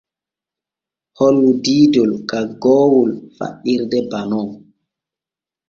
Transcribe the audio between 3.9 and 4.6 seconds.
banon.